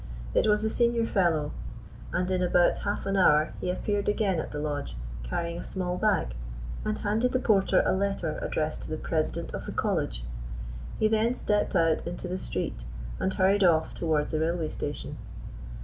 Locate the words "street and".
12.39-13.31